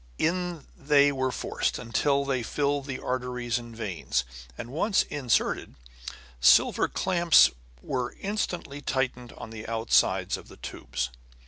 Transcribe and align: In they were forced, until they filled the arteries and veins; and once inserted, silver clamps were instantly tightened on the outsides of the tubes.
In 0.17 0.65
they 0.75 1.11
were 1.11 1.31
forced, 1.31 1.77
until 1.77 2.25
they 2.25 2.41
filled 2.41 2.87
the 2.87 2.97
arteries 2.97 3.59
and 3.59 3.75
veins; 3.75 4.23
and 4.57 4.71
once 4.71 5.03
inserted, 5.03 5.75
silver 6.39 6.87
clamps 6.87 7.51
were 7.83 8.15
instantly 8.19 8.81
tightened 8.81 9.31
on 9.33 9.51
the 9.51 9.67
outsides 9.67 10.37
of 10.37 10.47
the 10.47 10.57
tubes. 10.57 11.11